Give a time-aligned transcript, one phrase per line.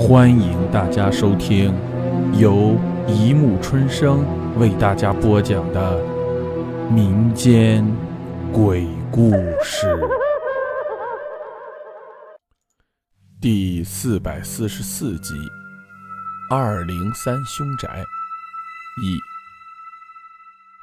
[0.00, 1.74] 欢迎大家收听
[2.32, 2.74] 由
[3.06, 4.24] 一木春生
[4.58, 6.02] 为大家播讲的
[6.90, 7.86] 民间
[8.50, 9.30] 鬼故
[9.62, 9.86] 事
[13.42, 15.34] 第四百四十四集
[16.50, 17.86] 《二零三凶宅》
[19.02, 19.18] 一。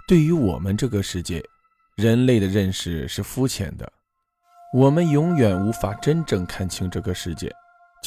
[0.07, 1.43] 对于我们这个世界，
[1.95, 3.91] 人类的认识是肤浅的，
[4.75, 7.51] 我们永远无法真正看清这个世界。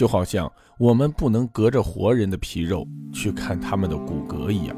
[0.00, 4.74] 就好像我们不能隔着活人的皮肉去看他们的骨骼一样，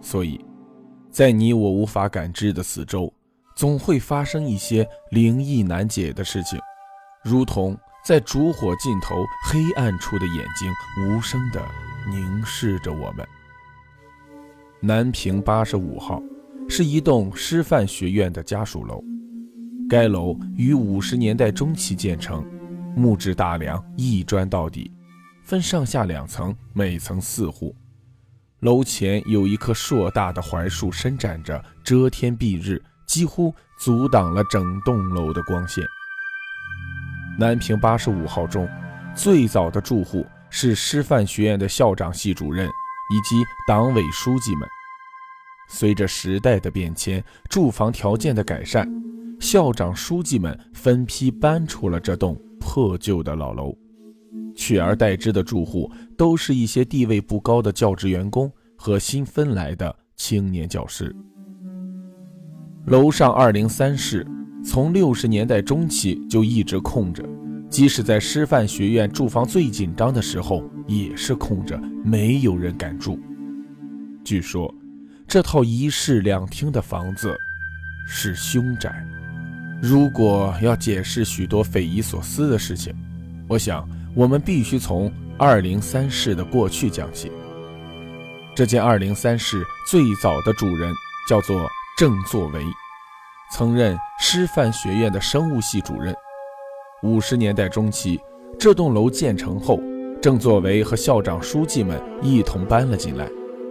[0.00, 0.40] 所以，
[1.10, 3.12] 在你我无法感知的四周，
[3.56, 6.56] 总会发生一些灵异难解的事情，
[7.24, 9.16] 如同在烛火尽头
[9.48, 10.70] 黑暗处的眼睛
[11.02, 11.60] 无声地
[12.08, 13.26] 凝视着我们。
[14.78, 16.22] 南平八十五号
[16.68, 19.02] 是一栋师范学院的家属楼，
[19.88, 22.46] 该楼于五十年代中期建成。
[22.96, 24.90] 木质大梁一砖到底，
[25.44, 27.74] 分上下两层，每层四户。
[28.60, 35.84] 楼前有一棵硕大的槐树，伸展着，遮天蔽日，几乎阻挡了整栋楼的光线。
[37.38, 38.68] 南平八十五号中，
[39.14, 44.68] 最早的住户是师范学院的校长、系主任以及党委书记们。
[45.68, 48.86] 随着时代的变迁，住房条件的改善，
[49.38, 52.38] 校长、书记们分批搬出了这栋。
[52.60, 53.76] 破旧的老楼，
[54.54, 61.14] 取而代之的住户都是一些地位不高的教职员工和新分来的青年教师。
[62.86, 64.26] 楼上二零三室
[64.64, 67.28] 从六十年代中期就一直空着，
[67.68, 73.18] 即使在师范学院住房最紧张的时候也是空着，没有人敢住。
[74.22, 74.72] 据说，
[75.26, 77.34] 这套一室两厅的房子
[78.06, 79.04] 是凶宅。
[79.82, 82.94] 如果要解释许多匪夷所思的事情，
[83.48, 87.32] 我想我们必须从二零三室的过去讲起。
[88.54, 90.92] 这间二零三室最早的主人
[91.26, 92.62] 叫做郑作为，
[93.52, 96.14] 曾任师范学院的生物系主任。
[97.02, 98.20] 五十年代中期，
[98.58, 99.80] 这栋楼建成后，
[100.20, 103.26] 郑作为和校长、书记们一同搬了进来，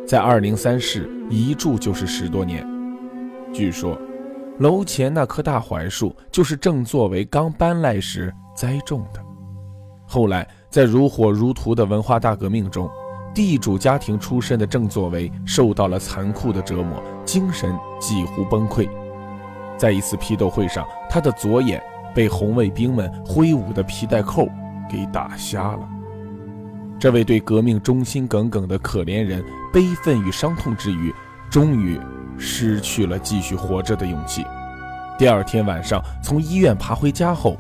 [0.07, 2.67] 在二零三室一住就是十多年。
[3.53, 3.95] 据说。
[4.59, 9.23] 楼前那棵大槐树就是郑作为刚搬来时栽种的。
[10.05, 12.89] 后来，在如火如荼的文化大革命中，
[13.33, 18.89] 地主家庭出身的郑作为受到了残酷的折磨，精神几乎崩溃。
[19.77, 21.81] 在一次批斗会上，他的左眼
[22.13, 24.45] 被红卫兵们挥舞的皮带扣
[24.91, 25.87] 给打瞎了。
[26.99, 29.41] 这位对革命忠心耿耿的可怜人，
[29.71, 31.13] 悲愤与伤痛之余，
[31.49, 31.97] 终于。
[32.39, 34.45] 失去了继续活着的勇气。
[35.17, 37.57] 第二天晚上从医院爬回家后，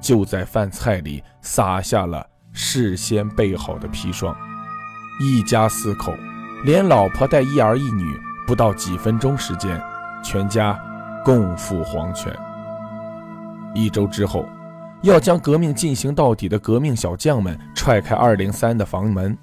[0.00, 4.36] 就在饭菜里撒下了事先备好的砒霜。
[5.20, 6.12] 一家四口，
[6.64, 8.04] 连老婆带一儿一女，
[8.46, 9.80] 不到几分钟时间，
[10.22, 10.78] 全家
[11.24, 12.36] 共赴黄泉。
[13.74, 14.44] 一周之后，
[15.02, 19.38] 要将革命进行到底的革命小将们踹开二零三的房门，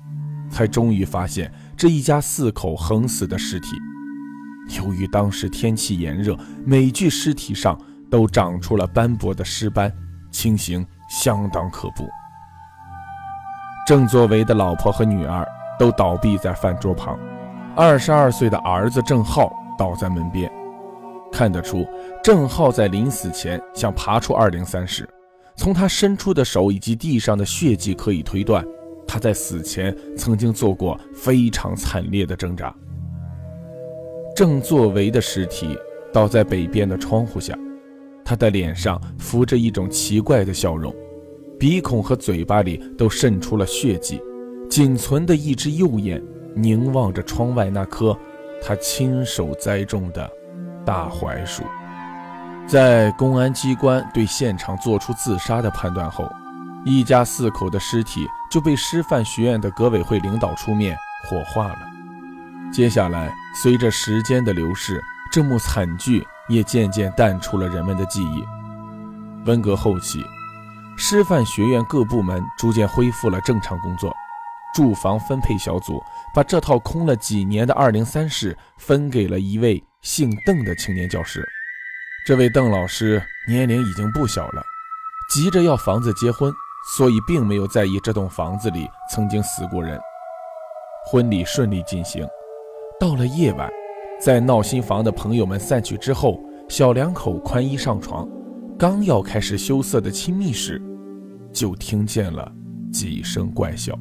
[0.50, 3.70] 才终于发现这一家四口横死的尸体。
[4.70, 7.80] 由于当时天气炎热，每具尸体上
[8.10, 9.92] 都长出了斑驳的尸斑，
[10.32, 12.08] 情形相当可怖。
[13.86, 15.46] 郑作为的老婆和女儿
[15.78, 17.20] 都倒闭在饭桌旁，
[17.76, 20.52] 二十二岁的儿子郑浩倒在门边。
[21.32, 21.86] 看得出，
[22.24, 25.10] 郑浩在临死前想爬出二零三室，
[25.58, 28.64] 从他伸出的手以及地上的血迹可以推断，
[29.08, 32.74] 他在死前曾经做过非常惨烈的挣扎。
[34.36, 35.78] 郑作为的尸体
[36.12, 37.58] 倒在北边的窗户下，
[38.26, 40.94] 他的脸上浮着一种奇怪的笑容，
[41.60, 44.20] 鼻孔和嘴巴里都渗出了血迹，
[44.68, 46.22] 仅存的一只右眼
[46.56, 48.18] 凝望着窗外那棵
[48.60, 50.28] 他亲手栽种的
[50.84, 51.64] 大槐树。
[52.66, 56.28] 在公安机关对现场做出自杀的判断后，
[56.86, 60.98] 一家四口的尸体就被师范学院的革委会领导出面
[61.30, 61.80] 火化了。
[62.72, 68.44] 接下来，随着时间的流逝，这幕惨剧也渐渐淡出了人们的记忆。
[69.46, 70.26] 文革后期，
[70.98, 74.16] 师范学院各部门逐渐恢复了正常工作，
[74.74, 76.02] 住房分配小组
[76.34, 81.48] 把这套空了几年的二零三室分给了一位姓邓的青年教师。
[82.26, 84.64] 这位邓老师年龄已经不小了，
[85.30, 86.52] 急着要房子结婚，
[86.96, 90.00] 所以并没有在意这栋房子里曾经死过人。
[91.06, 92.28] 婚礼顺利进行。
[93.04, 93.70] 到了夜晚，
[94.18, 98.26] 在闹新房的朋友们散去之后，小两口宽衣上床，
[98.80, 100.82] 刚要开始羞涩的亲密时，
[101.52, 102.50] 就听见了
[102.94, 103.94] 几声怪笑，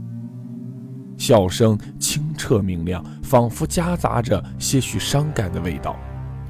[1.19, 5.99] 笑声清澈明亮，仿佛夹杂着些许伤感的味道。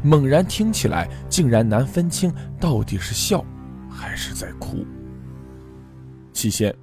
[0.02, 3.43] 猛然听起来，竟然难分清到底是笑
[3.88, 4.84] 还是在哭。
[6.34, 6.75] 起先，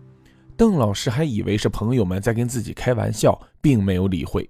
[0.58, 4.50] 邓老师还以为是朋友们在跟自己开玩笑，并没有理会。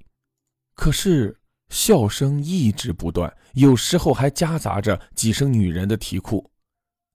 [0.79, 1.37] 可是
[1.67, 6.49] 笑声一直不断，有时候还夹杂着几声女人的啼哭，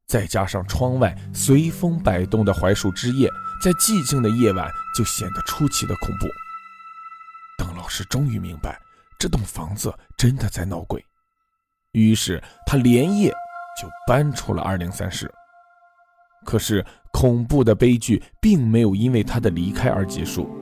[0.07, 3.27] 再加上窗外随风摆动的槐树枝叶，
[3.63, 6.27] 在寂静的夜晚就显得出奇的恐怖。
[7.57, 8.79] 邓老师终于明白，
[9.19, 11.03] 这栋房子真的在闹鬼。
[11.93, 13.31] 于是他连夜
[13.81, 15.33] 就搬出了二零三室。
[16.45, 20.55] 可是恐怖的悲剧并没有因为他的离开而结束。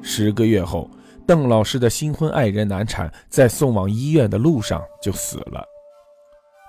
[0.00, 0.88] 十个月后，
[1.26, 5.64] 邓老师的新婚爱人难产，在送往医院的路上就死了。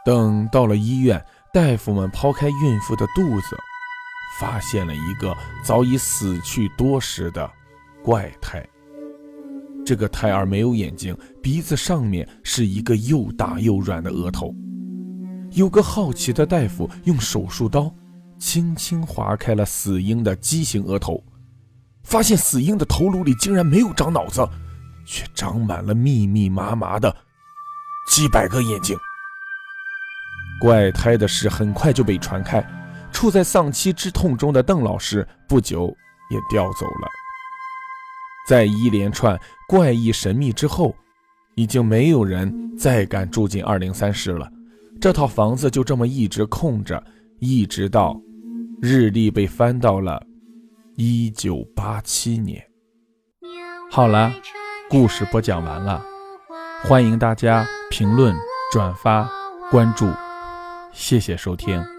[0.06, 1.24] 等到了医院，
[1.54, 3.58] 大夫们剖开孕妇的肚子，
[4.40, 7.50] 发现了一个早已死去多时的
[8.04, 8.64] 怪胎。
[9.86, 14.54] 这个胎儿没有眼睛，鼻子上面是一个又大又软的额头。
[15.52, 17.94] 有个好奇的大夫用手术刀
[18.40, 21.24] 轻轻划开了死婴的畸形额头，
[22.04, 24.48] 发现死婴的头颅里竟然没有长脑子，
[25.06, 27.16] 却长满了密密麻麻的
[28.08, 28.98] 几百个眼睛。
[30.62, 32.64] 怪胎的事很快就被传开，
[33.12, 35.94] 处在丧妻之痛中的邓老师不久
[36.30, 37.08] 也调走了。
[38.48, 40.96] 在一连串怪异神秘之后，
[41.56, 44.50] 已经没有人再敢住进二零三室了。
[45.02, 47.02] 这套房子就这么一直空着，
[47.40, 48.20] 一直到
[48.82, 50.22] 日历被翻到了
[50.95, 52.63] 一九八七年。
[53.90, 54.31] 好了，
[54.90, 56.04] 故事播讲完了，
[56.84, 58.36] 欢迎大家评论、
[58.72, 59.30] 转发、
[59.72, 60.07] 关注，
[60.92, 61.93] 谢谢收听。